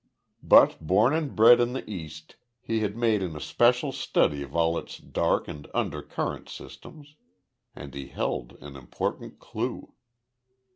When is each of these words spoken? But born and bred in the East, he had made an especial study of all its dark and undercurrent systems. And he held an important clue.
But 0.41 0.77
born 0.87 1.13
and 1.13 1.35
bred 1.35 1.59
in 1.59 1.73
the 1.73 1.87
East, 1.87 2.35
he 2.59 2.79
had 2.79 2.97
made 2.97 3.21
an 3.21 3.35
especial 3.35 3.91
study 3.91 4.41
of 4.41 4.55
all 4.55 4.75
its 4.79 4.97
dark 4.97 5.47
and 5.47 5.67
undercurrent 5.75 6.49
systems. 6.49 7.13
And 7.75 7.93
he 7.93 8.07
held 8.07 8.53
an 8.63 8.75
important 8.75 9.37
clue. 9.37 9.93